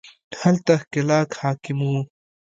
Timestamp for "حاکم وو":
1.41-1.99